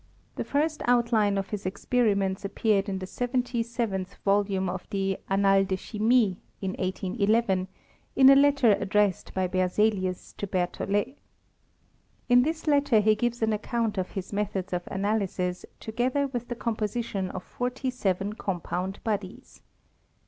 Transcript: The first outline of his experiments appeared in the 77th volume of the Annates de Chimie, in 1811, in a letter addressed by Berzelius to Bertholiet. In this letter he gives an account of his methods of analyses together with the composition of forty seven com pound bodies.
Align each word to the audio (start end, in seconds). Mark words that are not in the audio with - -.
The 0.35 0.43
first 0.43 0.81
outline 0.85 1.37
of 1.37 1.49
his 1.51 1.63
experiments 1.63 2.43
appeared 2.43 2.89
in 2.89 2.97
the 2.97 3.05
77th 3.05 4.15
volume 4.25 4.67
of 4.67 4.89
the 4.89 5.19
Annates 5.29 5.67
de 5.69 5.77
Chimie, 5.77 6.37
in 6.59 6.71
1811, 6.71 7.67
in 8.15 8.27
a 8.27 8.35
letter 8.35 8.71
addressed 8.79 9.31
by 9.35 9.45
Berzelius 9.47 10.33
to 10.37 10.47
Bertholiet. 10.47 11.19
In 12.27 12.41
this 12.41 12.65
letter 12.65 12.99
he 12.99 13.13
gives 13.13 13.43
an 13.43 13.53
account 13.53 13.99
of 13.99 14.13
his 14.13 14.33
methods 14.33 14.73
of 14.73 14.87
analyses 14.87 15.65
together 15.79 16.25
with 16.25 16.47
the 16.47 16.55
composition 16.55 17.29
of 17.29 17.43
forty 17.43 17.91
seven 17.91 18.33
com 18.33 18.59
pound 18.59 19.03
bodies. 19.03 19.61